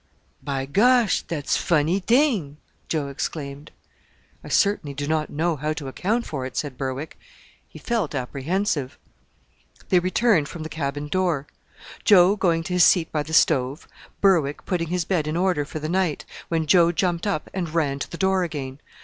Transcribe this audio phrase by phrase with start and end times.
[0.41, 1.21] "By gosh!
[1.21, 2.57] dat's funnee t'ing,"
[2.87, 3.69] Joe exclaimed.
[4.43, 7.19] "I certainly do not know how to account for it," said Berwick.
[7.69, 8.97] He felt apprehensive.
[9.89, 11.45] They returned from the cabin door:
[12.03, 13.87] Joe going to his seat by the stove,
[14.21, 17.99] Berwick putting his bed in order for the night, when Joe jumped up and ran
[17.99, 18.79] to the door again.